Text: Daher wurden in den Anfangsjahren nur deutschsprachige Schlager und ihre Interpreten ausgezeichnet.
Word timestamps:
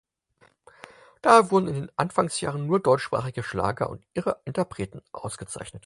Daher 1.21 1.51
wurden 1.51 1.67
in 1.67 1.75
den 1.75 1.91
Anfangsjahren 1.95 2.65
nur 2.65 2.79
deutschsprachige 2.79 3.43
Schlager 3.43 3.91
und 3.91 4.03
ihre 4.15 4.41
Interpreten 4.45 5.03
ausgezeichnet. 5.11 5.79